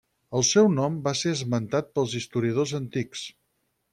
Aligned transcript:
El 0.37 0.45
seu 0.51 0.69
nom 0.77 0.95
va 1.07 1.13
ser 1.19 1.33
esmentat 1.35 1.93
pels 1.99 2.17
historiadors 2.21 2.75
antics: 2.81 3.29